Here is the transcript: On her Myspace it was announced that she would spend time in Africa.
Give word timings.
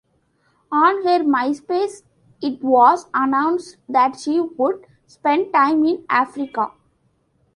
On 0.71 1.03
her 1.03 1.19
Myspace 1.19 2.01
it 2.41 2.63
was 2.63 3.05
announced 3.13 3.77
that 3.87 4.19
she 4.19 4.39
would 4.39 4.87
spend 5.05 5.53
time 5.53 5.83
in 5.85 6.05
Africa. 6.09 6.71